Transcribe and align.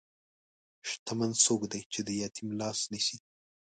شتمن 0.89 1.31
څوک 1.43 1.61
دی 1.71 1.81
چې 1.91 1.99
د 2.07 2.09
یتیم 2.21 2.47
لاس 2.59 2.79
نیسي. 2.91 3.17